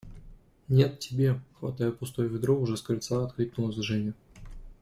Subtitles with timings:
[0.67, 4.15] –Нет, тебе!– хватая пустое ведро, уже с крыльца откликнулась Женя.